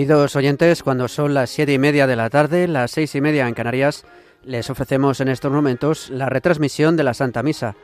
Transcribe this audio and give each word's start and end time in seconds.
Queridos 0.00 0.34
oyentes, 0.34 0.82
cuando 0.82 1.08
son 1.08 1.34
las 1.34 1.50
siete 1.50 1.74
y 1.74 1.78
media 1.78 2.06
de 2.06 2.16
la 2.16 2.30
tarde, 2.30 2.66
las 2.66 2.90
seis 2.90 3.14
y 3.14 3.20
media 3.20 3.46
en 3.46 3.52
Canarias, 3.52 4.06
les 4.42 4.70
ofrecemos 4.70 5.20
en 5.20 5.28
estos 5.28 5.52
momentos 5.52 6.08
la 6.08 6.24
retransmisión 6.24 6.96
de 6.96 7.04
la 7.04 7.12
Santa 7.12 7.42
Misa. 7.42 7.74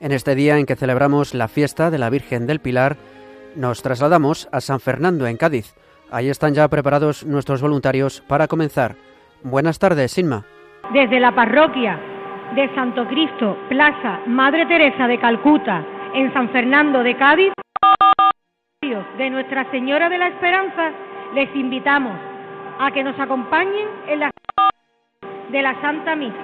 En 0.00 0.10
este 0.10 0.34
día 0.34 0.56
en 0.56 0.64
que 0.64 0.74
celebramos 0.74 1.34
la 1.34 1.48
fiesta 1.48 1.90
de 1.90 1.98
la 1.98 2.08
Virgen 2.08 2.46
del 2.46 2.60
Pilar, 2.60 2.96
nos 3.56 3.82
trasladamos 3.82 4.48
a 4.52 4.62
San 4.62 4.80
Fernando, 4.80 5.26
en 5.26 5.36
Cádiz. 5.36 5.74
Ahí 6.10 6.30
están 6.30 6.54
ya 6.54 6.66
preparados 6.68 7.26
nuestros 7.26 7.60
voluntarios 7.60 8.22
para 8.22 8.48
comenzar. 8.48 8.96
Buenas 9.42 9.78
tardes, 9.78 10.16
Inma. 10.16 10.46
Desde 10.94 11.20
la 11.20 11.34
parroquia 11.34 12.00
de 12.54 12.74
Santo 12.74 13.06
Cristo, 13.06 13.54
Plaza 13.68 14.20
Madre 14.26 14.64
Teresa 14.64 15.06
de 15.06 15.20
Calcuta, 15.20 15.84
en 16.14 16.32
San 16.32 16.48
Fernando 16.52 17.02
de 17.02 17.14
Cádiz, 17.18 17.52
de 19.18 19.30
Nuestra 19.30 19.70
Señora 19.70 20.08
de 20.08 20.16
la 20.16 20.28
Esperanza, 20.28 20.92
les 21.34 21.54
invitamos 21.54 22.16
a 22.78 22.90
que 22.90 23.02
nos 23.02 23.18
acompañen 23.18 23.88
en 24.08 24.20
la 24.20 24.30
de 25.50 25.62
la 25.62 25.80
Santa 25.80 26.16
Misa, 26.16 26.34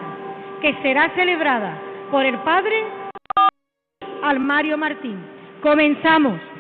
que 0.61 0.75
será 0.83 1.11
celebrada 1.15 1.77
por 2.11 2.25
el 2.25 2.39
Padre 2.39 2.85
Almario 4.23 4.79
Martín. 4.79 5.19
Comenzamos. 5.61 6.52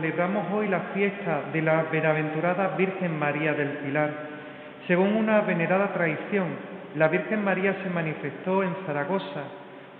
Celebramos 0.00 0.46
hoy 0.54 0.66
la 0.66 0.80
fiesta 0.94 1.42
de 1.52 1.60
la 1.60 1.82
Bienaventurada 1.92 2.74
Virgen 2.74 3.18
María 3.18 3.52
del 3.52 3.68
Pilar. 3.84 4.10
Según 4.86 5.14
una 5.14 5.42
venerada 5.42 5.92
tradición, 5.92 6.46
la 6.96 7.08
Virgen 7.08 7.44
María 7.44 7.76
se 7.82 7.90
manifestó 7.90 8.62
en 8.62 8.74
Zaragoza 8.86 9.42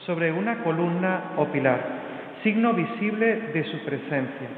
sobre 0.06 0.32
una 0.32 0.62
columna 0.64 1.32
o 1.36 1.44
pilar, 1.48 1.80
signo 2.42 2.72
visible 2.72 3.50
de 3.52 3.62
su 3.64 3.78
presencia. 3.84 4.48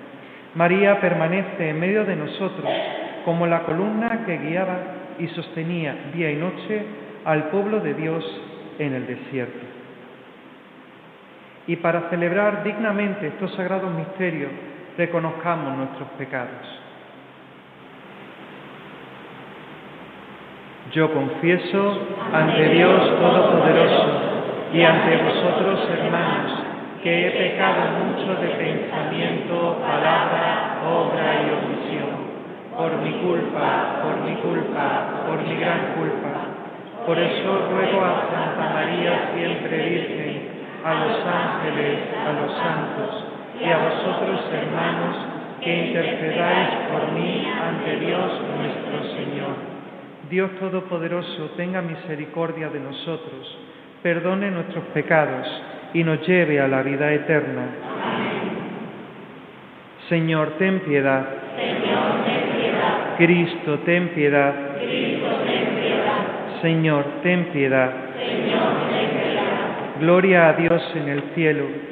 María 0.54 1.00
permanece 1.00 1.70
en 1.70 1.80
medio 1.80 2.04
de 2.04 2.14
nosotros 2.14 2.70
como 3.24 3.48
la 3.48 3.64
columna 3.64 4.24
que 4.24 4.38
guiaba 4.38 4.78
y 5.18 5.26
sostenía 5.28 5.96
día 6.14 6.30
y 6.30 6.36
noche 6.36 6.84
al 7.24 7.48
pueblo 7.48 7.80
de 7.80 7.94
Dios 7.94 8.24
en 8.78 8.94
el 8.94 9.08
desierto. 9.08 9.66
Y 11.66 11.76
para 11.76 12.10
celebrar 12.10 12.62
dignamente 12.62 13.26
estos 13.26 13.52
sagrados 13.54 13.92
misterios, 13.92 14.50
reconozcamos 14.96 15.76
nuestros 15.76 16.08
pecados. 16.18 16.80
Yo 20.92 21.12
confieso 21.12 21.98
ante 22.32 22.68
Dios 22.68 23.18
Todopoderoso 23.18 24.06
y 24.74 24.82
ante 24.82 25.16
vosotros, 25.22 25.88
hermanos, 25.90 26.52
que 27.02 27.28
he 27.28 27.30
pecado 27.30 27.98
mucho 28.04 28.40
de 28.40 28.48
pensamiento, 28.48 29.78
palabra, 29.80 30.82
obra 30.86 31.34
y 31.42 31.64
omisión, 31.64 32.32
por 32.76 32.92
mi 32.98 33.12
culpa, 33.22 34.02
por 34.02 34.20
mi 34.20 34.36
culpa, 34.36 35.24
por 35.26 35.42
mi 35.42 35.56
gran 35.56 35.94
culpa. 35.96 37.06
Por 37.06 37.18
eso 37.18 37.68
ruego 37.70 38.04
a 38.04 38.28
Santa 38.30 38.74
María, 38.74 39.30
siempre 39.34 39.88
Virgen, 39.88 40.48
a 40.84 40.94
los 40.94 41.26
ángeles, 41.26 41.98
a 42.14 42.32
los 42.32 42.52
santos 42.56 43.31
y 43.62 43.70
a 43.70 43.78
vosotros, 43.78 44.40
hermanos, 44.52 45.16
que 45.62 45.86
intercedáis 45.86 46.68
por 46.90 47.12
mí 47.12 47.46
ante 47.46 47.96
Dios 48.04 48.32
nuestro 48.58 49.14
Señor. 49.14 49.54
Dios 50.28 50.50
Todopoderoso, 50.58 51.50
tenga 51.56 51.80
misericordia 51.80 52.68
de 52.70 52.80
nosotros, 52.80 53.58
perdone 54.02 54.50
nuestros 54.50 54.84
pecados 54.86 55.46
y 55.94 56.02
nos 56.02 56.26
lleve 56.26 56.60
a 56.60 56.66
la 56.66 56.82
vida 56.82 57.12
eterna. 57.12 57.66
Señor, 60.08 60.54
ten 60.58 60.80
piedad. 60.80 61.24
Señor, 61.56 62.24
ten 62.24 62.58
piedad. 62.58 63.16
Cristo, 63.16 63.78
ten 63.84 64.08
piedad. 64.08 64.54
Cristo, 64.78 65.28
ten 65.46 65.66
piedad. 65.76 66.62
Señor, 66.62 67.04
ten 67.22 67.44
piedad. 67.52 67.90
Señor, 68.18 68.74
ten 68.90 69.10
piedad. 69.10 70.00
Gloria 70.00 70.48
a 70.48 70.52
Dios 70.54 70.82
en 70.96 71.08
el 71.08 71.22
cielo 71.34 71.91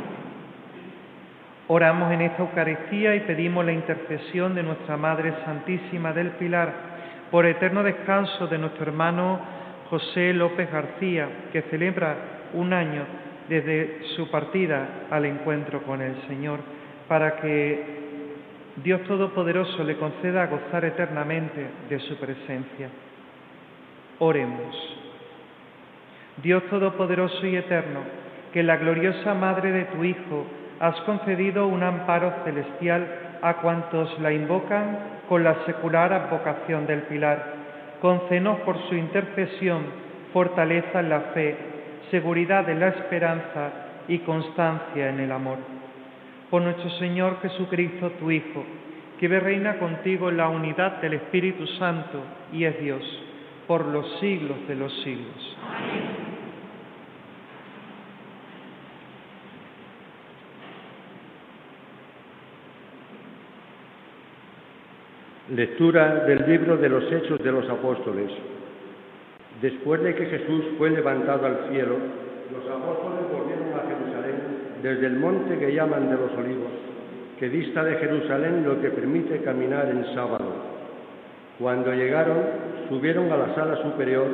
Oramos 1.73 2.11
en 2.11 2.19
esta 2.19 2.41
Eucaristía 2.41 3.15
y 3.15 3.21
pedimos 3.21 3.63
la 3.63 3.71
intercesión 3.71 4.53
de 4.53 4.61
nuestra 4.61 4.97
Madre 4.97 5.33
Santísima 5.45 6.11
del 6.11 6.31
Pilar 6.31 6.73
por 7.31 7.45
eterno 7.45 7.81
descanso 7.81 8.47
de 8.47 8.57
nuestro 8.57 8.83
hermano 8.83 9.39
José 9.89 10.33
López 10.33 10.69
García, 10.69 11.29
que 11.53 11.61
celebra 11.61 12.13
un 12.55 12.73
año 12.73 13.03
desde 13.47 14.01
su 14.17 14.29
partida 14.29 14.85
al 15.09 15.23
encuentro 15.23 15.81
con 15.83 16.01
el 16.01 16.13
Señor, 16.27 16.59
para 17.07 17.37
que 17.37 17.85
Dios 18.83 19.03
Todopoderoso 19.03 19.81
le 19.85 19.95
conceda 19.95 20.47
gozar 20.47 20.83
eternamente 20.83 21.65
de 21.89 21.99
su 21.99 22.17
presencia. 22.17 22.89
Oremos. 24.19 24.75
Dios 26.43 26.63
Todopoderoso 26.69 27.47
y 27.47 27.55
Eterno, 27.55 28.01
que 28.51 28.61
la 28.61 28.75
gloriosa 28.75 29.33
Madre 29.33 29.71
de 29.71 29.85
tu 29.85 30.03
Hijo, 30.03 30.47
has 30.81 30.99
concedido 31.01 31.67
un 31.67 31.83
amparo 31.83 32.33
celestial 32.43 33.07
a 33.43 33.53
cuantos 33.57 34.19
la 34.19 34.33
invocan 34.33 34.97
con 35.29 35.43
la 35.43 35.63
secular 35.65 36.11
advocación 36.11 36.87
del 36.87 37.03
Pilar. 37.03 37.53
Concédenos 38.01 38.61
por 38.61 38.77
su 38.89 38.95
intercesión 38.95 39.83
fortaleza 40.33 41.01
en 41.01 41.09
la 41.09 41.19
fe, 41.35 41.55
seguridad 42.09 42.67
en 42.67 42.79
la 42.79 42.87
esperanza 42.87 43.69
y 44.07 44.19
constancia 44.19 45.09
en 45.09 45.19
el 45.19 45.31
amor. 45.31 45.59
Por 46.49 46.63
nuestro 46.63 46.89
Señor 46.97 47.39
Jesucristo, 47.43 48.13
tu 48.19 48.31
Hijo, 48.31 48.65
que 49.19 49.27
reina 49.27 49.77
contigo 49.77 50.29
en 50.29 50.37
la 50.37 50.49
unidad 50.49 50.99
del 50.99 51.13
Espíritu 51.13 51.67
Santo 51.77 52.23
y 52.51 52.65
es 52.65 52.79
Dios, 52.79 53.03
por 53.67 53.85
los 53.85 54.19
siglos 54.19 54.67
de 54.67 54.75
los 54.75 54.91
siglos. 55.03 55.57
Amén. 55.63 56.20
Lectura 65.53 66.23
del 66.25 66.49
libro 66.49 66.77
de 66.77 66.87
los 66.87 67.11
Hechos 67.11 67.43
de 67.43 67.51
los 67.51 67.69
Apóstoles. 67.69 68.31
Después 69.61 70.01
de 70.01 70.15
que 70.15 70.25
Jesús 70.27 70.63
fue 70.77 70.91
levantado 70.91 71.45
al 71.45 71.67
cielo, 71.69 71.97
los 72.53 72.63
apóstoles 72.71 73.29
volvieron 73.29 73.67
a 73.77 73.83
Jerusalén 73.85 74.35
desde 74.81 75.07
el 75.07 75.17
monte 75.17 75.59
que 75.59 75.73
llaman 75.73 76.09
de 76.09 76.15
los 76.15 76.31
olivos, 76.37 76.71
que 77.37 77.49
dista 77.49 77.83
de 77.83 77.97
Jerusalén 77.97 78.63
lo 78.63 78.81
que 78.81 78.91
permite 78.91 79.39
caminar 79.39 79.89
en 79.89 80.05
sábado. 80.15 80.53
Cuando 81.59 81.93
llegaron, 81.93 82.37
subieron 82.87 83.29
a 83.29 83.35
la 83.35 83.53
sala 83.53 83.75
superior 83.83 84.27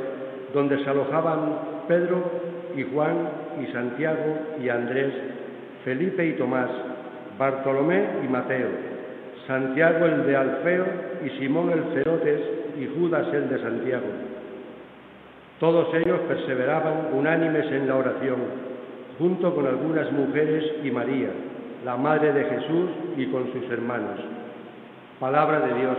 donde 0.53 0.83
se 0.83 0.89
alojaban 0.91 1.85
Pedro 1.87 2.29
y 2.75 2.83
Juan 2.93 3.17
y 3.63 3.71
Santiago 3.71 4.37
y 4.63 4.69
Andrés, 4.69 5.13
Felipe 5.83 6.23
y 6.27 6.33
Tomás, 6.33 6.69
Bartolomé 7.39 8.05
y 8.23 8.27
Mateo, 8.27 8.96
Santiago 9.47 10.05
el 10.05 10.25
de 10.25 10.35
Alfeo 10.35 10.85
y 11.25 11.29
Simón 11.39 11.71
el 11.71 11.83
Cerotes 11.93 12.41
y 12.77 12.85
Judas 12.99 13.25
el 13.33 13.47
de 13.47 13.59
Santiago. 13.61 14.05
Todos 15.59 15.87
ellos 15.95 16.19
perseveraban 16.27 17.13
unánimes 17.13 17.65
en 17.71 17.87
la 17.87 17.95
oración, 17.95 18.35
junto 19.17 19.55
con 19.55 19.65
algunas 19.65 20.11
mujeres 20.11 20.65
y 20.83 20.91
María, 20.91 21.29
la 21.85 21.95
Madre 21.95 22.33
de 22.33 22.43
Jesús 22.43 22.89
y 23.15 23.25
con 23.27 23.51
sus 23.53 23.63
hermanos. 23.71 24.19
Palabra 25.19 25.61
de 25.61 25.73
Dios. 25.79 25.97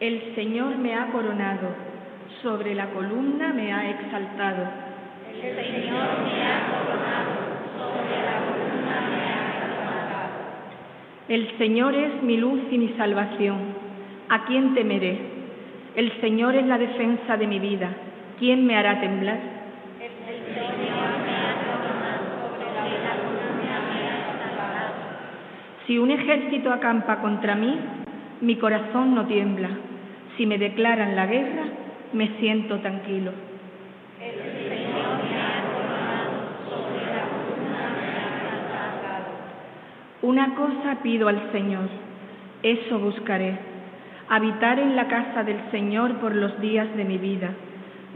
El 0.00 0.34
Señor 0.34 0.78
me 0.78 0.94
ha 0.94 1.08
coronado, 1.12 1.68
sobre 2.42 2.74
la 2.74 2.86
columna 2.90 3.52
me 3.52 3.72
ha 3.72 3.90
exaltado. 3.90 4.87
El 5.40 5.54
Señor 5.54 6.08
me 6.24 6.42
ha 6.42 6.66
coronado, 6.68 7.32
sobre 7.78 8.16
la 8.26 8.36
columna 8.44 8.96
me 9.08 9.22
ha 9.22 9.38
exaltado. 9.54 10.34
El 11.28 11.58
Señor 11.58 11.94
es 11.94 12.22
mi 12.22 12.36
luz 12.36 12.60
y 12.70 12.78
mi 12.78 12.88
salvación. 12.96 13.58
¿A 14.28 14.44
quién 14.46 14.74
temeré? 14.74 15.16
El 15.94 16.12
Señor 16.20 16.56
es 16.56 16.66
la 16.66 16.76
defensa 16.76 17.36
de 17.36 17.46
mi 17.46 17.60
vida. 17.60 17.88
¿Quién 18.38 18.66
me 18.66 18.76
hará 18.76 19.00
temblar? 19.00 19.38
El 20.00 20.10
Señor 20.26 20.74
me 20.76 20.88
ha 20.90 21.54
coronado, 21.64 22.24
sobre 22.58 22.98
la 23.04 23.14
columna 23.22 23.78
me 23.88 23.98
ha 24.08 24.18
exaltado. 24.34 24.94
Si 25.86 25.98
un 25.98 26.10
ejército 26.10 26.72
acampa 26.72 27.20
contra 27.20 27.54
mí, 27.54 27.78
mi 28.40 28.56
corazón 28.56 29.14
no 29.14 29.26
tiembla. 29.26 29.70
Si 30.36 30.46
me 30.46 30.58
declaran 30.58 31.14
la 31.14 31.26
guerra, 31.26 31.64
me 32.12 32.28
siento 32.38 32.78
tranquilo. 32.78 33.32
El 34.20 34.34
Señor 34.34 35.24
me 35.24 35.40
ha 35.40 35.62
coronado, 35.72 36.32
sobre 36.68 37.06
la 37.06 37.22
columna 37.30 37.82
me 37.96 38.06
ha 38.06 38.26
exaltado. 38.58 39.30
Una 40.20 40.56
cosa 40.56 40.96
pido 41.00 41.28
al 41.28 41.52
Señor, 41.52 41.88
eso 42.64 42.98
buscaré, 42.98 43.56
habitar 44.28 44.80
en 44.80 44.96
la 44.96 45.06
casa 45.06 45.44
del 45.44 45.58
Señor 45.70 46.14
por 46.16 46.34
los 46.34 46.60
días 46.60 46.88
de 46.96 47.04
mi 47.04 47.18
vida, 47.18 47.50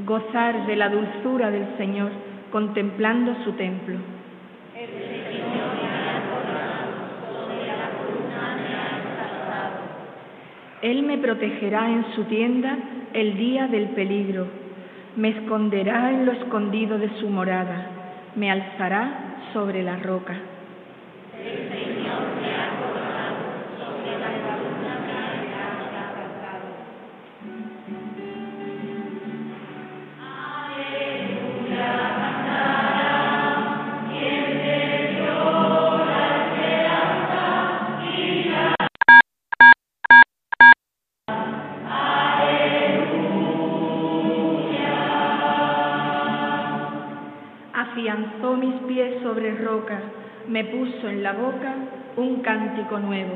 gozar 0.04 0.66
de 0.66 0.74
la 0.74 0.88
dulzura 0.88 1.52
del 1.52 1.76
Señor 1.76 2.10
contemplando 2.50 3.36
su 3.44 3.52
templo. 3.52 3.98
Él 10.82 11.04
me 11.04 11.18
protegerá 11.18 11.88
en 11.88 12.04
su 12.16 12.24
tienda 12.24 12.76
el 13.12 13.36
día 13.36 13.68
del 13.68 13.90
peligro, 13.90 14.48
me 15.14 15.28
esconderá 15.28 16.10
en 16.10 16.26
lo 16.26 16.32
escondido 16.32 16.98
de 16.98 17.10
su 17.20 17.28
morada, 17.28 17.86
me 18.34 18.50
alzará 18.50 19.36
sobre 19.52 19.84
la 19.84 19.98
roca. 19.98 20.34
Puso 50.64 51.08
en 51.08 51.22
la 51.22 51.32
boca 51.32 51.74
un 52.16 52.40
cántico 52.42 52.98
nuevo. 52.98 53.34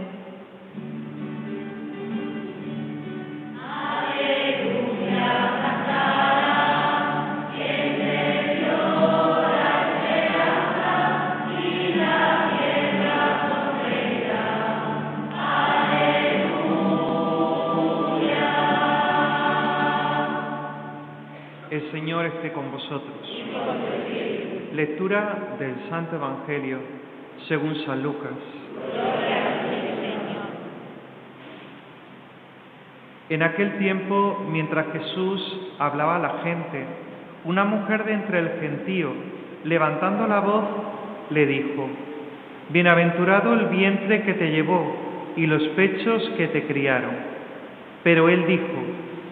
El 21.68 21.90
Señor 21.90 22.26
esté 22.26 22.52
con 22.52 22.70
vosotros. 22.70 23.44
Lectura 24.72 25.56
del 25.58 25.74
Santo 25.90 26.16
Evangelio 26.16 26.78
según 27.48 27.76
San 27.84 28.02
Lucas. 28.02 28.32
En 33.28 33.42
aquel 33.42 33.78
tiempo, 33.78 34.46
mientras 34.50 34.86
Jesús 34.92 35.60
hablaba 35.78 36.16
a 36.16 36.20
la 36.20 36.38
gente, 36.44 36.84
una 37.44 37.64
mujer 37.64 38.04
de 38.04 38.12
entre 38.12 38.38
el 38.38 38.50
gentío, 38.60 39.10
levantando 39.64 40.26
la 40.26 40.40
voz, 40.40 40.64
le 41.30 41.46
dijo, 41.46 41.88
Bienaventurado 42.68 43.52
el 43.54 43.66
vientre 43.66 44.22
que 44.22 44.34
te 44.34 44.50
llevó 44.50 45.32
y 45.36 45.46
los 45.46 45.62
pechos 45.70 46.28
que 46.36 46.48
te 46.48 46.66
criaron. 46.66 47.10
Pero 48.02 48.28
él 48.28 48.46
dijo, 48.46 48.82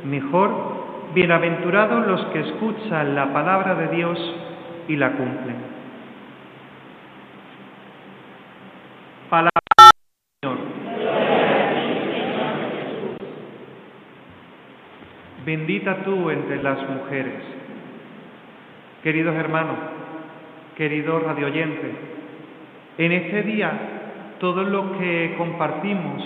Mejor, 0.05 1.13
bienaventurados 1.15 2.07
los 2.07 2.25
que 2.27 2.41
escuchan 2.41 3.15
la 3.15 3.33
palabra 3.33 3.75
de 3.77 3.89
Dios 3.97 4.35
y 4.89 4.97
la 4.97 5.13
cumplen. 5.13 5.74
Palabra 9.35 9.51
del 9.81 10.55
Señor. 10.55 10.59
Bendita 15.45 16.05
tú 16.05 16.31
entre 16.31 16.63
las 16.63 16.79
mujeres. 16.89 17.43
Queridos 19.03 19.35
hermanos, 19.35 19.77
queridos 20.77 21.21
radioyentes, 21.25 21.97
en 22.97 23.11
este 23.11 23.43
día 23.43 23.73
todos 24.39 24.69
los 24.69 24.99
que 24.99 25.35
compartimos 25.37 26.23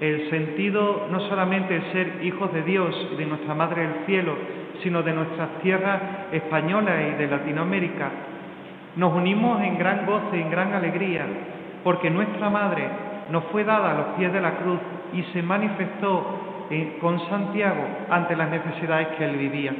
el 0.00 0.30
sentido 0.30 1.08
no 1.10 1.20
solamente 1.28 1.80
de 1.80 1.92
ser 1.92 2.24
hijos 2.24 2.50
de 2.54 2.62
Dios 2.62 3.08
y 3.12 3.16
de 3.16 3.26
nuestra 3.26 3.54
Madre 3.54 3.82
del 3.82 4.06
Cielo, 4.06 4.36
sino 4.82 5.02
de 5.02 5.12
nuestras 5.12 5.58
tierras 5.60 6.00
españolas 6.32 6.94
y 7.12 7.18
de 7.18 7.26
Latinoamérica, 7.26 8.10
nos 8.96 9.12
unimos 9.12 9.62
en 9.62 9.76
gran 9.76 10.06
goce 10.06 10.38
y 10.38 10.40
en 10.40 10.50
gran 10.50 10.72
alegría, 10.72 11.26
porque 11.84 12.10
nuestra 12.10 12.50
Madre 12.50 12.88
nos 13.30 13.44
fue 13.44 13.64
dada 13.64 13.90
a 13.90 13.94
los 13.94 14.06
pies 14.18 14.32
de 14.32 14.40
la 14.40 14.56
cruz 14.56 14.78
y 15.12 15.22
se 15.32 15.42
manifestó 15.42 16.66
eh, 16.70 16.98
con 17.00 17.18
Santiago 17.28 17.84
ante 18.10 18.36
las 18.36 18.50
necesidades 18.50 19.08
que 19.16 19.24
él 19.24 19.36
vivía. 19.36 19.72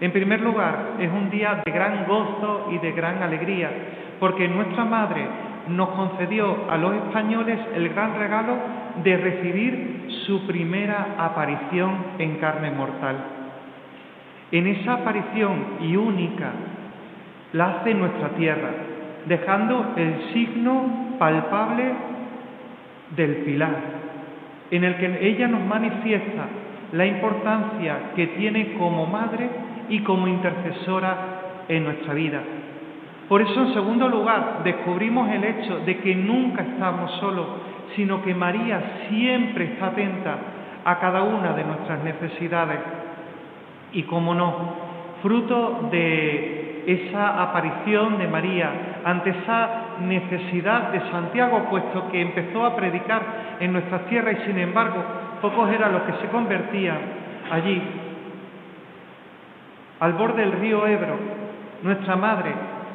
En 0.00 0.12
primer 0.12 0.40
lugar, 0.40 0.94
es 0.98 1.10
un 1.10 1.30
día 1.30 1.60
de 1.64 1.70
gran 1.70 2.06
gozo 2.06 2.68
y 2.70 2.78
de 2.78 2.92
gran 2.92 3.22
alegría, 3.22 3.70
porque 4.18 4.48
nuestra 4.48 4.84
Madre 4.84 5.26
nos 5.68 5.90
concedió 5.90 6.70
a 6.70 6.76
los 6.76 6.94
españoles 6.94 7.58
el 7.74 7.90
gran 7.90 8.18
regalo 8.18 8.56
de 9.04 9.16
recibir 9.16 10.06
su 10.26 10.46
primera 10.46 11.16
aparición 11.18 11.96
en 12.18 12.36
carne 12.36 12.70
mortal. 12.70 13.16
En 14.52 14.66
esa 14.66 14.94
aparición 14.94 15.64
y 15.80 15.96
única 15.96 16.50
la 17.52 17.78
hace 17.78 17.94
nuestra 17.94 18.30
tierra, 18.30 18.70
dejando 19.26 19.92
el 19.96 20.32
signo 20.32 21.09
palpable 21.20 21.84
del 23.14 23.36
pilar, 23.44 23.76
en 24.70 24.84
el 24.84 24.96
que 24.96 25.28
ella 25.28 25.48
nos 25.48 25.60
manifiesta 25.66 26.46
la 26.92 27.04
importancia 27.04 28.12
que 28.16 28.28
tiene 28.28 28.72
como 28.78 29.04
madre 29.04 29.50
y 29.90 29.98
como 30.00 30.26
intercesora 30.26 31.16
en 31.68 31.84
nuestra 31.84 32.14
vida. 32.14 32.40
Por 33.28 33.42
eso, 33.42 33.66
en 33.66 33.74
segundo 33.74 34.08
lugar, 34.08 34.62
descubrimos 34.64 35.30
el 35.30 35.44
hecho 35.44 35.80
de 35.80 35.98
que 35.98 36.14
nunca 36.14 36.62
estamos 36.62 37.12
solos, 37.20 37.46
sino 37.94 38.22
que 38.22 38.34
María 38.34 39.06
siempre 39.10 39.64
está 39.64 39.88
atenta 39.88 40.38
a 40.86 40.98
cada 41.00 41.22
una 41.22 41.52
de 41.52 41.64
nuestras 41.64 42.02
necesidades. 42.02 42.78
Y 43.92 44.04
como 44.04 44.34
no, 44.34 44.54
fruto 45.22 45.90
de 45.92 46.69
esa 46.86 47.42
aparición 47.42 48.18
de 48.18 48.28
María, 48.28 48.70
ante 49.04 49.30
esa 49.30 49.68
necesidad 50.00 50.90
de 50.92 51.00
Santiago, 51.10 51.66
puesto 51.70 52.10
que 52.10 52.20
empezó 52.20 52.64
a 52.64 52.76
predicar 52.76 53.22
en 53.60 53.72
nuestras 53.72 54.06
tierras 54.06 54.36
y 54.40 54.46
sin 54.46 54.58
embargo 54.58 55.02
pocos 55.40 55.70
eran 55.70 55.92
los 55.92 56.02
que 56.02 56.12
se 56.20 56.28
convertían 56.28 56.98
allí. 57.50 57.82
Al 60.00 60.12
borde 60.14 60.42
del 60.42 60.52
río 60.52 60.86
Ebro, 60.86 61.18
nuestra 61.82 62.16
madre 62.16 62.52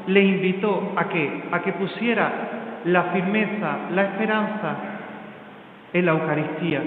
le 0.07 0.21
invitó 0.21 0.93
a 0.95 1.05
que, 1.05 1.43
a 1.51 1.59
que 1.59 1.73
pusiera 1.73 2.31
la 2.85 3.03
firmeza, 3.05 3.77
la 3.93 4.03
esperanza 4.03 4.75
en 5.93 6.05
la 6.05 6.11
Eucaristía. 6.11 6.81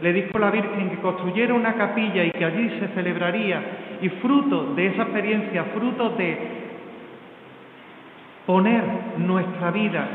Le 0.00 0.12
dijo 0.12 0.38
la 0.38 0.50
Virgen 0.50 0.90
que 0.90 0.98
construyera 0.98 1.54
una 1.54 1.74
capilla 1.74 2.24
y 2.24 2.30
que 2.30 2.44
allí 2.44 2.70
se 2.78 2.88
celebraría 2.88 3.60
y 4.00 4.08
fruto 4.08 4.74
de 4.74 4.86
esa 4.86 5.02
experiencia, 5.02 5.64
fruto 5.74 6.10
de 6.10 6.38
poner 8.46 8.82
nuestra 9.18 9.70
vida 9.70 10.08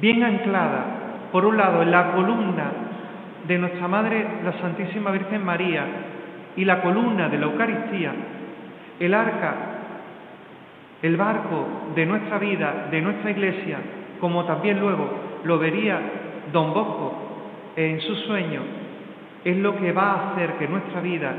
bien 0.00 0.22
anclada, 0.22 0.84
por 1.32 1.44
un 1.44 1.56
lado, 1.56 1.82
en 1.82 1.90
la 1.90 2.12
columna 2.12 2.72
de 3.46 3.58
nuestra 3.58 3.88
Madre, 3.88 4.26
la 4.44 4.52
Santísima 4.60 5.10
Virgen 5.10 5.44
María, 5.44 5.84
y 6.56 6.64
la 6.64 6.80
columna 6.82 7.28
de 7.28 7.38
la 7.38 7.46
Eucaristía, 7.46 8.12
el 8.98 9.14
arca, 9.14 9.54
el 11.02 11.16
barco 11.16 11.66
de 11.94 12.06
nuestra 12.06 12.38
vida, 12.38 12.88
de 12.90 13.00
nuestra 13.00 13.30
iglesia, 13.30 13.78
como 14.20 14.44
también 14.44 14.80
luego 14.80 15.08
lo 15.44 15.58
vería 15.58 16.00
don 16.52 16.74
Bosco 16.74 17.14
en 17.76 18.00
su 18.00 18.14
sueño, 18.16 18.62
es 19.44 19.56
lo 19.58 19.76
que 19.76 19.92
va 19.92 20.10
a 20.10 20.30
hacer 20.32 20.54
que 20.54 20.66
nuestra 20.66 21.00
vida 21.00 21.32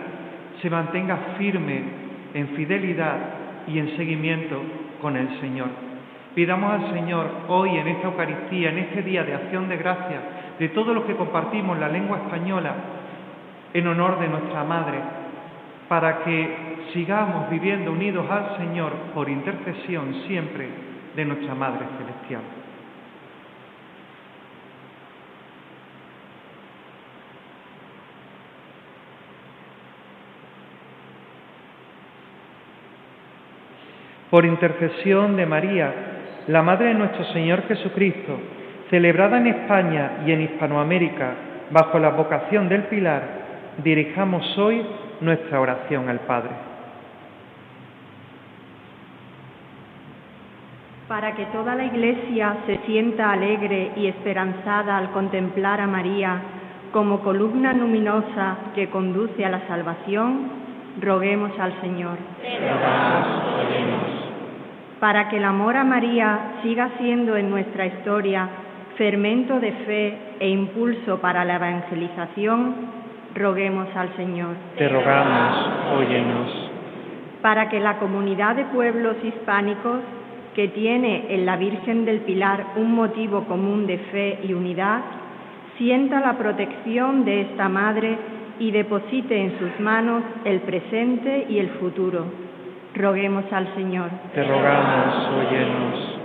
se 0.62 0.70
mantenga 0.70 1.36
firme 1.38 1.84
en 2.34 2.50
fidelidad 2.50 3.18
y 3.68 3.80
en 3.80 3.96
seguimiento 3.98 4.62
con 5.02 5.16
el 5.16 5.40
Señor. 5.40 5.68
Pidamos 6.36 6.72
al 6.72 6.94
Señor 6.94 7.28
hoy 7.48 7.78
en 7.78 7.88
esta 7.88 8.08
Eucaristía, 8.08 8.70
en 8.70 8.78
este 8.80 9.02
día 9.02 9.24
de 9.24 9.34
acción 9.34 9.68
de 9.68 9.78
gracia, 9.78 10.20
de 10.60 10.70
todo 10.70 10.94
lo 10.94 11.06
que 11.06 11.16
compartimos 11.16 11.78
la 11.80 11.90
lengua 11.90 12.18
española, 12.18 12.74
en 13.74 13.88
honor 13.88 14.20
de 14.20 14.28
nuestra 14.28 14.64
Madre, 14.64 15.00
para 15.88 16.24
que 16.24 16.88
sigamos 16.94 17.50
viviendo 17.50 17.92
unidos 17.92 18.30
al 18.30 18.58
Señor 18.58 18.92
por 19.14 19.30
intercesión 19.30 20.14
siempre 20.28 20.68
de 21.16 21.26
nuestra 21.26 21.56
Madre 21.56 21.86
Celestial. 21.98 22.59
Por 34.30 34.46
intercesión 34.46 35.36
de 35.36 35.46
María, 35.46 35.94
la 36.48 36.62
Madre 36.62 36.90
de 36.90 36.94
nuestro 36.94 37.24
Señor 37.26 37.64
Jesucristo, 37.68 38.40
celebrada 38.90 39.38
en 39.38 39.48
España 39.48 40.24
y 40.26 40.32
en 40.32 40.42
Hispanoamérica 40.42 41.34
bajo 41.72 42.00
la 42.00 42.10
vocación 42.10 42.70
del 42.70 42.84
Pilar, 42.84 43.24
dirijamos 43.84 44.58
hoy 44.58 44.86
nuestra 45.22 45.60
oración 45.60 46.10
al 46.10 46.20
Padre. 46.22 46.52
Para 51.08 51.34
que 51.34 51.46
toda 51.48 51.74
la 51.76 51.86
Iglesia 51.86 52.58
se 52.68 52.78
sienta 52.86 53.32
alegre 53.32 53.92
y 53.96 54.08
esperanzada 54.08 54.98
al 54.98 55.12
contemplar 55.12 55.82
a 55.82 55.88
María 55.88 56.40
como 56.92 57.22
columna 57.22 57.74
luminosa 57.74 58.58
que 58.76 58.90
conduce 58.90 59.44
a 59.44 59.50
la 59.50 59.68
salvación, 59.68 60.52
roguemos 61.02 61.52
al 61.60 61.80
Señor 61.82 62.18
para 65.00 65.30
que 65.30 65.38
el 65.38 65.46
amor 65.46 65.78
a 65.78 65.84
María 65.84 66.60
siga 66.62 66.90
siendo 66.98 67.38
en 67.38 67.50
nuestra 67.50 67.86
historia 67.86 68.50
fermento 68.98 69.60
de 69.60 69.72
fe 69.72 70.18
e 70.40 70.50
impulso 70.50 71.20
para 71.20 71.46
la 71.46 71.56
evangelización, 71.56 72.76
roguemos 73.34 73.88
al 73.96 74.14
Señor. 74.18 74.56
Te 74.78 74.90
rogamos, 74.90 75.70
óyenos. 75.98 76.72
Para 77.42 77.70
que 77.70 77.80
la 77.80 77.98
comunidad 77.98 78.58
de 78.58 78.66
pueblos 78.66 79.16
hispánicos, 79.24 80.02
que 80.54 80.68
tiene 80.68 81.34
en 81.34 81.46
la 81.46 81.56
Virgen 81.56 82.04
del 82.04 82.20
Pilar 82.22 82.66
un 82.76 82.94
motivo 82.94 83.46
común 83.46 83.88
de 83.88 84.00
fe 84.12 84.40
y 84.44 84.54
unidad, 84.54 85.00
sienta 85.78 86.20
la 86.20 86.38
protección 86.38 87.24
de 87.24 87.42
esta 87.42 87.70
Madre 87.70 88.18
y 88.60 88.72
deposite 88.72 89.40
en 89.40 89.58
sus 89.60 89.80
manos 89.80 90.24
el 90.44 90.60
presente 90.60 91.46
y 91.48 91.60
el 91.60 91.70
futuro 91.80 92.49
Roguemos 93.00 93.46
al 93.54 93.74
Señor. 93.76 94.10
Te 94.34 94.44
rogamos, 94.44 95.30
óyenos. 95.30 96.20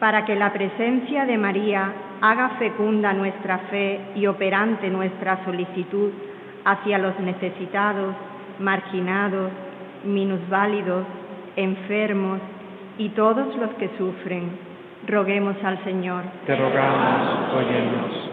Para 0.00 0.24
que 0.24 0.34
la 0.34 0.52
presencia 0.52 1.24
de 1.24 1.38
María 1.38 1.92
haga 2.20 2.50
fecunda 2.58 3.12
nuestra 3.12 3.58
fe 3.70 4.00
y 4.16 4.26
operante 4.26 4.90
nuestra 4.90 5.44
solicitud 5.44 6.10
hacia 6.64 6.98
los 6.98 7.16
necesitados, 7.20 8.16
marginados, 8.58 9.52
minusválidos, 10.04 11.04
enfermos 11.54 12.40
y 12.98 13.10
todos 13.10 13.56
los 13.56 13.70
que 13.74 13.88
sufren. 13.96 14.58
Roguemos 15.06 15.54
al 15.62 15.82
Señor. 15.84 16.24
Te 16.46 16.56
rogamos, 16.56 17.54
óyenos. 17.54 18.30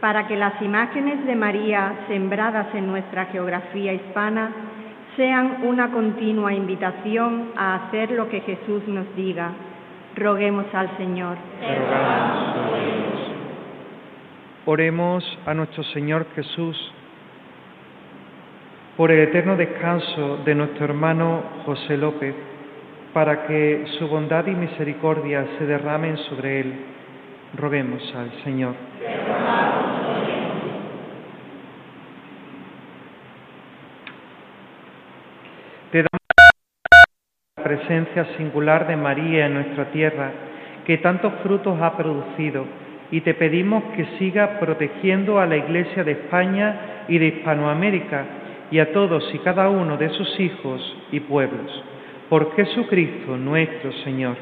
Para 0.00 0.26
que 0.26 0.34
las 0.34 0.60
imágenes 0.62 1.24
de 1.26 1.36
María 1.36 1.92
sembradas 2.08 2.74
en 2.74 2.88
nuestra 2.88 3.26
geografía 3.26 3.92
hispana 3.92 4.50
sean 5.18 5.64
una 5.64 5.90
continua 5.90 6.54
invitación 6.54 7.50
a 7.56 7.74
hacer 7.74 8.12
lo 8.12 8.28
que 8.28 8.40
Jesús 8.40 8.86
nos 8.86 9.04
diga. 9.16 9.50
Roguemos 10.14 10.66
al 10.72 10.96
Señor. 10.96 11.36
Oremos 14.64 15.38
a 15.44 15.54
nuestro 15.54 15.82
Señor 15.82 16.24
Jesús 16.36 16.92
por 18.96 19.10
el 19.10 19.18
eterno 19.20 19.56
descanso 19.56 20.38
de 20.44 20.54
nuestro 20.54 20.84
hermano 20.84 21.42
José 21.66 21.96
López, 21.96 22.34
para 23.12 23.44
que 23.46 23.86
su 23.98 24.06
bondad 24.06 24.46
y 24.46 24.54
misericordia 24.54 25.44
se 25.58 25.66
derramen 25.66 26.16
sobre 26.28 26.60
él. 26.60 26.74
Roguemos 27.56 28.02
al 28.14 28.30
Señor. 28.44 28.74
Te 35.90 35.98
damos 35.98 36.20
la 37.56 37.64
presencia 37.64 38.26
singular 38.36 38.86
de 38.86 38.96
María 38.96 39.46
en 39.46 39.54
nuestra 39.54 39.90
tierra, 39.90 40.30
que 40.84 40.98
tantos 40.98 41.32
frutos 41.42 41.80
ha 41.80 41.96
producido, 41.96 42.66
y 43.10 43.22
te 43.22 43.32
pedimos 43.32 43.82
que 43.96 44.04
siga 44.18 44.60
protegiendo 44.60 45.40
a 45.40 45.46
la 45.46 45.56
Iglesia 45.56 46.04
de 46.04 46.12
España 46.12 47.04
y 47.08 47.16
de 47.16 47.28
Hispanoamérica 47.28 48.26
y 48.70 48.80
a 48.80 48.92
todos 48.92 49.24
y 49.34 49.38
cada 49.38 49.70
uno 49.70 49.96
de 49.96 50.10
sus 50.10 50.38
hijos 50.38 50.96
y 51.10 51.20
pueblos. 51.20 51.82
Por 52.28 52.54
Jesucristo 52.54 53.38
nuestro 53.38 53.90
Señor. 54.04 54.36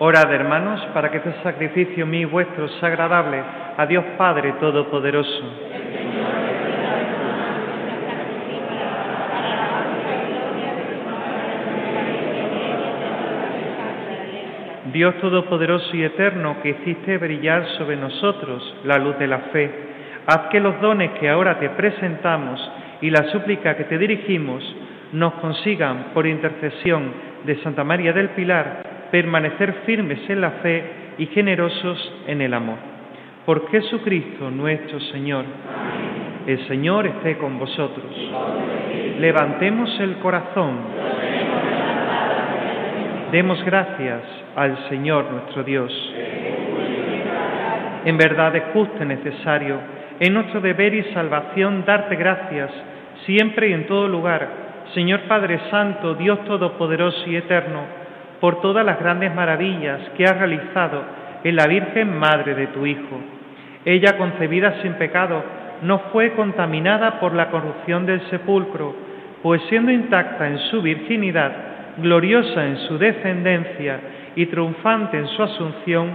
Orad, 0.00 0.32
hermanos, 0.32 0.80
para 0.94 1.10
que 1.10 1.16
este 1.16 1.34
sacrificio 1.42 2.06
mío 2.06 2.28
y 2.28 2.30
vuestro 2.30 2.68
sea 2.68 2.88
agradable 2.88 3.42
a 3.76 3.84
Dios 3.84 4.04
Padre 4.16 4.52
Todopoderoso. 4.60 5.42
Dios 14.92 15.16
Todopoderoso 15.16 15.96
y 15.96 16.04
Eterno, 16.04 16.58
que 16.62 16.70
hiciste 16.70 17.18
brillar 17.18 17.66
sobre 17.76 17.96
nosotros 17.96 18.76
la 18.84 18.98
luz 18.98 19.18
de 19.18 19.26
la 19.26 19.38
fe, 19.52 19.68
haz 20.28 20.42
que 20.50 20.60
los 20.60 20.80
dones 20.80 21.10
que 21.18 21.28
ahora 21.28 21.58
te 21.58 21.70
presentamos 21.70 22.60
y 23.00 23.10
la 23.10 23.24
súplica 23.32 23.76
que 23.76 23.84
te 23.84 23.98
dirigimos 23.98 24.62
nos 25.12 25.34
consigan, 25.34 26.10
por 26.14 26.24
intercesión 26.24 27.12
de 27.44 27.60
Santa 27.62 27.82
María 27.82 28.12
del 28.12 28.28
Pilar, 28.30 28.97
permanecer 29.10 29.82
firmes 29.86 30.18
en 30.28 30.40
la 30.40 30.50
fe 30.62 30.84
y 31.18 31.26
generosos 31.26 32.12
en 32.26 32.40
el 32.40 32.54
amor. 32.54 32.76
Por 33.44 33.70
Jesucristo 33.70 34.50
nuestro 34.50 35.00
Señor. 35.00 35.44
El 36.46 36.66
Señor 36.68 37.06
esté 37.06 37.36
con 37.38 37.58
vosotros. 37.58 38.06
Levantemos 39.18 39.98
el 40.00 40.16
corazón. 40.16 40.76
Demos 43.32 43.62
gracias 43.64 44.22
al 44.56 44.88
Señor 44.88 45.30
nuestro 45.30 45.62
Dios. 45.62 45.92
En 48.04 48.16
verdad 48.16 48.56
es 48.56 48.62
justo 48.72 49.02
y 49.02 49.06
necesario, 49.06 49.78
en 50.20 50.32
nuestro 50.32 50.60
deber 50.60 50.94
y 50.94 51.02
salvación, 51.12 51.84
darte 51.84 52.16
gracias 52.16 52.70
siempre 53.26 53.68
y 53.68 53.72
en 53.72 53.86
todo 53.86 54.08
lugar, 54.08 54.48
Señor 54.94 55.20
Padre 55.28 55.60
Santo, 55.70 56.14
Dios 56.14 56.44
Todopoderoso 56.44 57.28
y 57.28 57.36
Eterno, 57.36 57.82
por 58.40 58.60
todas 58.60 58.84
las 58.84 58.98
grandes 59.00 59.34
maravillas 59.34 60.00
que 60.16 60.24
has 60.24 60.36
realizado 60.36 61.02
en 61.44 61.56
la 61.56 61.66
Virgen 61.66 62.18
Madre 62.18 62.54
de 62.54 62.68
tu 62.68 62.86
Hijo. 62.86 63.20
Ella, 63.84 64.16
concebida 64.16 64.80
sin 64.82 64.94
pecado, 64.94 65.42
no 65.82 65.98
fue 66.12 66.32
contaminada 66.32 67.20
por 67.20 67.34
la 67.34 67.50
corrupción 67.50 68.06
del 68.06 68.20
sepulcro, 68.30 68.94
pues 69.42 69.62
siendo 69.68 69.92
intacta 69.92 70.48
en 70.48 70.58
su 70.70 70.82
virginidad, 70.82 71.52
gloriosa 71.98 72.66
en 72.66 72.76
su 72.88 72.98
descendencia 72.98 74.00
y 74.34 74.46
triunfante 74.46 75.16
en 75.16 75.26
su 75.28 75.42
asunción, 75.42 76.10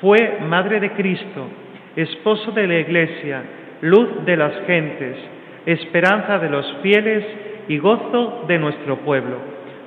fue 0.00 0.38
Madre 0.48 0.80
de 0.80 0.90
Cristo, 0.92 1.48
esposo 1.94 2.52
de 2.52 2.66
la 2.66 2.78
Iglesia, 2.78 3.42
luz 3.80 4.24
de 4.24 4.36
las 4.36 4.52
gentes, 4.66 5.16
esperanza 5.64 6.38
de 6.38 6.50
los 6.50 6.76
fieles 6.82 7.24
y 7.68 7.78
gozo 7.78 8.44
de 8.46 8.58
nuestro 8.58 8.96
pueblo. 8.98 9.38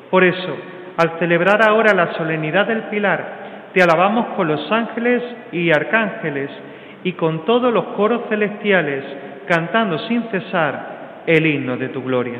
Por 0.09 0.23
eso, 0.23 0.57
al 0.99 1.17
celebrar 1.17 1.63
ahora 1.63 1.93
la 1.93 2.13
solemnidad 2.15 2.67
del 2.67 2.83
Pilar, 2.89 3.69
te 3.73 3.81
alabamos 3.81 4.35
con 4.35 4.49
los 4.49 4.69
ángeles 4.69 5.23
y 5.49 5.71
arcángeles 5.71 6.49
y 7.05 7.13
con 7.13 7.45
todos 7.45 7.73
los 7.73 7.85
coros 7.95 8.23
celestiales, 8.27 9.05
cantando 9.47 9.97
sin 10.09 10.23
cesar 10.23 11.21
el 11.25 11.45
himno 11.45 11.77
de 11.77 11.87
tu 11.87 12.03
gloria. 12.03 12.39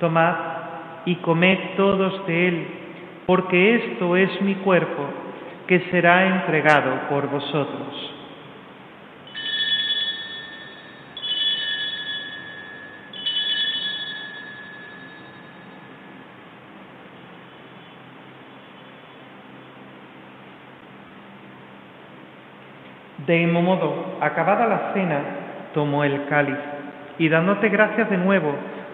Tomad 0.00 0.34
y 1.06 1.16
comed 1.16 1.58
todos 1.76 2.26
de 2.26 2.48
él, 2.48 2.66
porque 3.26 3.74
esto 3.76 4.16
es 4.16 4.40
mi 4.42 4.54
cuerpo, 4.56 5.04
que 5.66 5.80
será 5.90 6.26
entregado 6.26 7.08
por 7.08 7.28
vosotros. 7.28 8.14
De 23.28 23.36
mismo 23.44 23.60
modo, 23.60 24.16
acabada 24.22 24.66
la 24.66 24.92
cena, 24.94 25.20
tomó 25.74 26.02
el 26.02 26.24
cáliz 26.28 26.56
y 27.18 27.28
dándote 27.28 27.68
gracias 27.68 28.08
de 28.08 28.16
nuevo, 28.16 28.54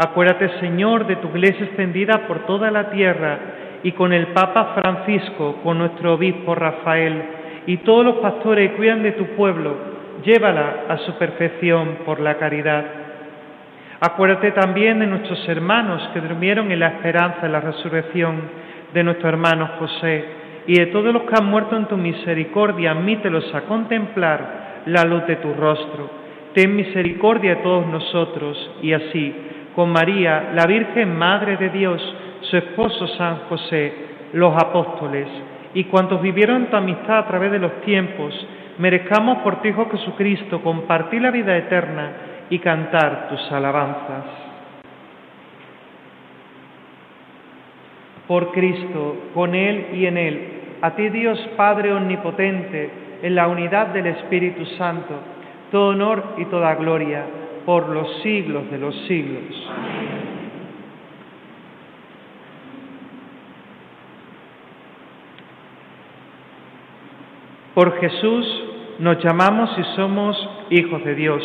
Acuérdate, 0.00 0.60
Señor, 0.60 1.08
de 1.08 1.16
tu 1.16 1.26
iglesia 1.26 1.66
extendida 1.66 2.28
por 2.28 2.46
toda 2.46 2.70
la 2.70 2.88
tierra 2.90 3.38
y 3.82 3.90
con 3.92 4.12
el 4.12 4.28
Papa 4.28 4.76
Francisco, 4.80 5.56
con 5.64 5.78
nuestro 5.78 6.14
obispo 6.14 6.54
Rafael 6.54 7.20
y 7.66 7.78
todos 7.78 8.04
los 8.04 8.16
pastores 8.18 8.70
que 8.70 8.76
cuidan 8.76 9.02
de 9.02 9.12
tu 9.12 9.26
pueblo, 9.34 9.74
llévala 10.24 10.84
a 10.88 10.98
su 10.98 11.18
perfección 11.18 11.98
por 12.06 12.20
la 12.20 12.38
caridad. 12.38 12.84
Acuérdate 13.98 14.52
también 14.52 15.00
de 15.00 15.06
nuestros 15.08 15.48
hermanos 15.48 16.08
que 16.14 16.20
durmieron 16.20 16.70
en 16.70 16.78
la 16.78 16.90
esperanza 16.90 17.40
de 17.42 17.48
la 17.48 17.60
resurrección, 17.60 18.36
de 18.94 19.02
nuestro 19.02 19.28
hermano 19.28 19.68
José 19.80 20.24
y 20.68 20.78
de 20.78 20.86
todos 20.86 21.12
los 21.12 21.24
que 21.24 21.34
han 21.36 21.46
muerto 21.46 21.76
en 21.76 21.86
tu 21.86 21.96
misericordia, 21.96 22.92
admítelos 22.92 23.52
a 23.52 23.62
contemplar 23.62 24.82
la 24.86 25.02
luz 25.02 25.26
de 25.26 25.36
tu 25.36 25.54
rostro. 25.54 26.08
Ten 26.54 26.76
misericordia 26.76 27.56
de 27.56 27.62
todos 27.62 27.86
nosotros 27.88 28.70
y 28.80 28.92
así, 28.92 29.34
con 29.78 29.90
María, 29.90 30.50
la 30.56 30.66
Virgen 30.66 31.16
Madre 31.16 31.56
de 31.56 31.68
Dios, 31.68 32.02
su 32.40 32.56
esposo 32.56 33.06
San 33.16 33.42
José, 33.48 33.92
los 34.32 34.52
apóstoles 34.56 35.28
y 35.72 35.84
cuantos 35.84 36.20
vivieron 36.20 36.66
tu 36.66 36.76
amistad 36.76 37.18
a 37.18 37.28
través 37.28 37.52
de 37.52 37.60
los 37.60 37.80
tiempos, 37.82 38.34
merezcamos 38.78 39.38
por 39.38 39.62
tu 39.62 39.68
Hijo 39.68 39.88
Jesucristo 39.88 40.60
compartir 40.62 41.22
la 41.22 41.30
vida 41.30 41.56
eterna 41.56 42.10
y 42.50 42.58
cantar 42.58 43.28
tus 43.28 43.52
alabanzas. 43.52 44.24
Por 48.26 48.50
Cristo, 48.50 49.28
con 49.32 49.54
Él 49.54 49.90
y 49.92 50.06
en 50.06 50.18
Él, 50.18 50.48
a 50.82 50.90
ti 50.96 51.08
Dios 51.08 51.38
Padre 51.56 51.92
Omnipotente, 51.92 52.90
en 53.22 53.32
la 53.36 53.46
unidad 53.46 53.86
del 53.94 54.08
Espíritu 54.08 54.66
Santo, 54.76 55.14
todo 55.70 55.90
honor 55.90 56.34
y 56.36 56.46
toda 56.46 56.74
gloria 56.74 57.22
por 57.68 57.90
los 57.90 58.22
siglos 58.22 58.70
de 58.70 58.78
los 58.78 58.94
siglos. 59.06 59.42
Por 67.74 68.00
Jesús 68.00 68.64
nos 69.00 69.22
llamamos 69.22 69.68
y 69.78 69.82
somos 69.96 70.48
hijos 70.70 71.04
de 71.04 71.14
Dios. 71.14 71.42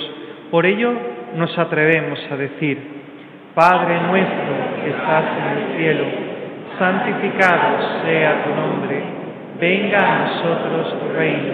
Por 0.50 0.66
ello 0.66 0.94
nos 1.36 1.60
atrevemos 1.60 2.18
a 2.32 2.38
decir, 2.38 2.78
Padre 3.54 4.00
nuestro 4.04 4.82
que 4.82 4.92
estás 4.92 5.26
en 5.26 5.58
el 5.58 5.78
cielo, 5.78 6.06
santificado 6.80 8.02
sea 8.06 8.46
tu 8.46 8.56
nombre, 8.56 9.04
venga 9.60 10.00
a 10.00 10.28
nosotros 10.30 11.02
tu 11.02 11.18
reino, 11.18 11.54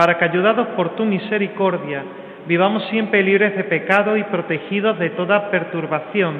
para 0.00 0.16
que, 0.16 0.24
ayudados 0.24 0.68
por 0.68 0.96
tu 0.96 1.04
misericordia, 1.04 2.02
vivamos 2.46 2.86
siempre 2.88 3.22
libres 3.22 3.54
de 3.54 3.64
pecado 3.64 4.16
y 4.16 4.22
protegidos 4.22 4.98
de 4.98 5.10
toda 5.10 5.50
perturbación, 5.50 6.36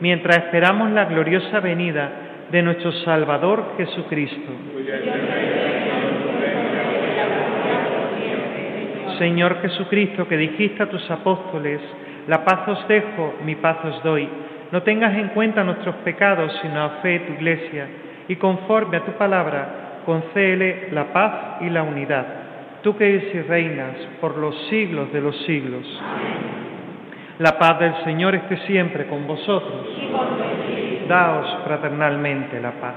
mientras 0.00 0.36
esperamos 0.36 0.92
la 0.92 1.06
gloriosa 1.06 1.58
venida 1.58 2.08
de 2.52 2.62
nuestro 2.62 2.92
Salvador 2.92 3.74
Jesucristo. 3.76 4.52
Señor 9.18 9.60
Jesucristo, 9.60 10.28
que 10.28 10.36
dijiste 10.36 10.84
a 10.84 10.88
tus 10.88 11.10
apóstoles, 11.10 11.80
la 12.28 12.44
paz 12.44 12.68
os 12.68 12.86
dejo, 12.86 13.34
mi 13.44 13.56
paz 13.56 13.78
os 13.86 14.00
doy. 14.04 14.28
No 14.70 14.84
tengas 14.84 15.18
en 15.18 15.30
cuenta 15.30 15.64
nuestros 15.64 15.96
pecados, 16.04 16.56
sino 16.62 16.80
a 16.80 16.88
fe 17.02 17.18
tu 17.26 17.32
iglesia, 17.32 17.88
y 18.28 18.36
conforme 18.36 18.98
a 18.98 19.04
tu 19.04 19.10
palabra, 19.14 20.02
concéele 20.06 20.90
la 20.92 21.12
paz 21.12 21.60
y 21.60 21.70
la 21.70 21.82
unidad. 21.82 22.39
Tú 22.82 22.96
que 22.96 23.08
eres 23.08 23.34
y 23.34 23.42
reinas 23.42 23.96
por 24.20 24.38
los 24.38 24.56
siglos 24.68 25.12
de 25.12 25.20
los 25.20 25.36
siglos. 25.44 25.86
La 27.38 27.58
paz 27.58 27.78
del 27.78 27.94
Señor 28.04 28.34
esté 28.34 28.56
siempre 28.66 29.06
con 29.06 29.26
vosotros. 29.26 29.86
Daos 31.06 31.64
fraternalmente 31.64 32.60
la 32.60 32.72
paz. 32.72 32.94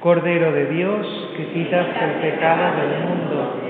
Cordero 0.00 0.52
de 0.52 0.66
Dios, 0.66 1.06
que 1.36 1.46
quitas 1.52 1.86
el 2.02 2.10
pecado 2.22 2.76
del 2.76 3.04
mundo. 3.04 3.69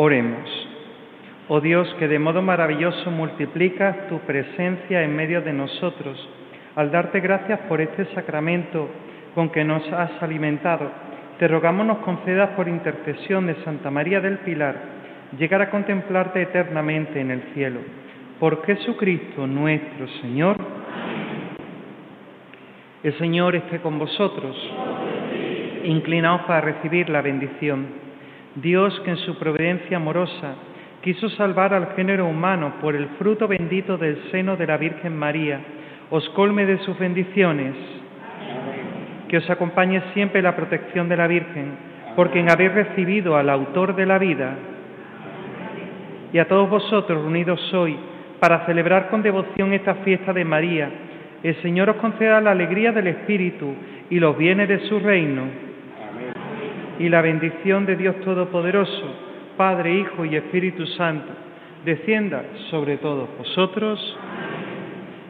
Oremos. 0.00 0.48
Oh 1.48 1.60
Dios, 1.60 1.92
que 1.98 2.06
de 2.06 2.20
modo 2.20 2.40
maravilloso 2.40 3.10
multiplicas 3.10 4.06
tu 4.06 4.20
presencia 4.20 5.02
en 5.02 5.16
medio 5.16 5.40
de 5.42 5.52
nosotros, 5.52 6.16
al 6.76 6.92
darte 6.92 7.18
gracias 7.18 7.58
por 7.68 7.80
este 7.80 8.04
sacramento 8.14 8.88
con 9.34 9.50
que 9.50 9.64
nos 9.64 9.82
has 9.92 10.22
alimentado, 10.22 10.88
te 11.40 11.48
rogamos 11.48 11.84
nos 11.84 11.98
concedas 11.98 12.50
por 12.50 12.68
intercesión 12.68 13.48
de 13.48 13.56
Santa 13.64 13.90
María 13.90 14.20
del 14.20 14.38
Pilar 14.38 14.76
llegar 15.36 15.62
a 15.62 15.70
contemplarte 15.70 16.42
eternamente 16.42 17.20
en 17.20 17.32
el 17.32 17.42
cielo. 17.54 17.80
Por 18.38 18.64
Jesucristo 18.64 19.48
nuestro 19.48 20.06
Señor. 20.22 20.58
El 23.02 23.18
Señor 23.18 23.56
esté 23.56 23.80
con 23.80 23.98
vosotros. 23.98 24.56
Inclinaos 25.82 26.42
para 26.42 26.60
recibir 26.60 27.08
la 27.08 27.20
bendición. 27.20 28.07
Dios 28.62 28.98
que 29.04 29.10
en 29.10 29.16
su 29.18 29.36
providencia 29.38 29.98
amorosa 29.98 30.54
quiso 31.02 31.28
salvar 31.30 31.72
al 31.74 31.94
género 31.94 32.26
humano 32.26 32.74
por 32.80 32.96
el 32.96 33.06
fruto 33.18 33.46
bendito 33.46 33.96
del 33.96 34.30
seno 34.30 34.56
de 34.56 34.66
la 34.66 34.76
Virgen 34.76 35.16
María, 35.16 35.60
os 36.10 36.28
colme 36.30 36.66
de 36.66 36.78
sus 36.78 36.98
bendiciones. 36.98 37.74
Que 39.28 39.38
os 39.38 39.50
acompañe 39.50 40.02
siempre 40.12 40.42
la 40.42 40.56
protección 40.56 41.08
de 41.08 41.16
la 41.16 41.26
Virgen, 41.26 41.72
por 42.16 42.30
quien 42.30 42.50
habéis 42.50 42.72
recibido 42.72 43.36
al 43.36 43.48
autor 43.48 43.94
de 43.94 44.06
la 44.06 44.18
vida. 44.18 44.56
Y 46.32 46.38
a 46.38 46.48
todos 46.48 46.68
vosotros 46.68 47.22
reunidos 47.22 47.72
hoy 47.74 47.96
para 48.40 48.66
celebrar 48.66 49.08
con 49.08 49.22
devoción 49.22 49.72
esta 49.72 49.94
fiesta 49.96 50.32
de 50.32 50.44
María, 50.44 50.90
el 51.42 51.54
Señor 51.62 51.90
os 51.90 51.96
conceda 51.96 52.40
la 52.40 52.50
alegría 52.50 52.90
del 52.90 53.06
Espíritu 53.06 53.72
y 54.10 54.18
los 54.18 54.36
bienes 54.36 54.68
de 54.68 54.80
su 54.88 54.98
reino. 54.98 55.67
Y 56.98 57.08
la 57.08 57.22
bendición 57.22 57.86
de 57.86 57.96
Dios 57.96 58.16
Todopoderoso, 58.20 59.14
Padre, 59.56 59.94
Hijo 59.94 60.24
y 60.24 60.36
Espíritu 60.36 60.84
Santo, 60.86 61.32
descienda 61.84 62.42
sobre 62.70 62.96
todos 62.96 63.28
vosotros 63.38 64.18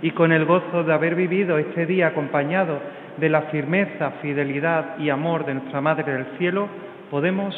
y 0.01 0.11
con 0.13 0.33
el 0.33 0.45
gozo 0.45 0.85
de 0.85 0.93
haber 0.93 1.15
vivido 1.15 1.59
este 1.59 1.87
día 1.87 2.09
acompañado 2.09 2.81
de 3.17 3.29
la 3.29 3.43
firmeza, 3.43 4.13
fidelidad 4.23 4.99
y 4.99 5.11
amor 5.11 5.45
de 5.45 5.55
nuestra 5.55 5.81
Madre 5.81 6.13
del 6.13 6.27
Cielo, 6.39 6.69
podemos 7.11 7.55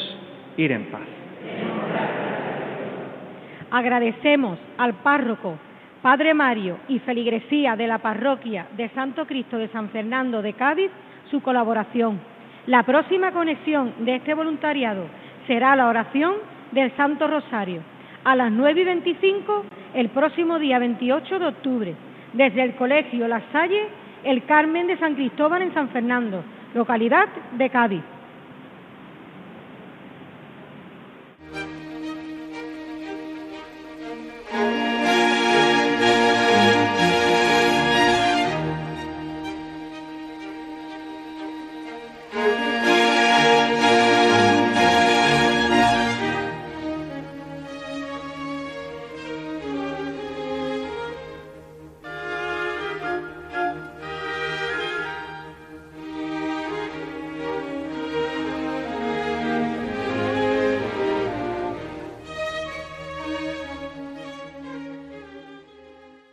ir 0.57 0.73
en 0.73 0.87
paz. 0.87 1.03
Agradecemos 3.71 4.59
al 4.79 4.95
párroco 4.95 5.57
Padre 6.03 6.33
Mario 6.33 6.79
y 6.89 6.99
feligresía 7.01 7.77
de 7.77 7.87
la 7.87 7.99
parroquia 7.99 8.67
de 8.77 8.89
Santo 8.89 9.27
Cristo 9.27 9.59
de 9.59 9.69
San 9.69 9.91
Fernando 9.91 10.41
de 10.43 10.55
Cádiz 10.55 10.91
su 11.31 11.43
colaboración. 11.43 12.19
La 12.67 12.83
próxima 12.83 13.33
conexión 13.33 13.95
de 14.01 14.17
este 14.17 14.35
voluntariado 14.35 15.07
será 15.47 15.75
la 15.77 15.89
oración 15.89 16.35
del 16.73 16.95
Santo 16.97 17.27
Rosario 17.27 17.81
a 18.23 18.37
las 18.37 18.53
9 18.53 18.83
y 18.83 18.85
25 18.85 19.65
el 19.95 20.11
próximo 20.11 20.59
día 20.59 20.79
28 20.79 21.39
de 21.39 21.47
octubre 21.47 21.95
desde 22.35 22.63
el 22.63 22.75
Colegio 22.75 23.27
La 23.29 23.41
Salle, 23.51 23.89
el 24.25 24.45
Carmen 24.45 24.87
de 24.87 24.99
San 24.99 25.15
Cristóbal 25.15 25.63
en 25.63 25.75
San 25.75 25.89
Fernando, 25.89 26.45
localidad 26.75 27.29
de 27.53 27.71
Cádiz. 27.71 28.03